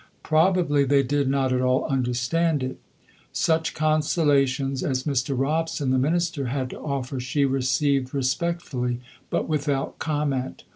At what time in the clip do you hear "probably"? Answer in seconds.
0.23-0.83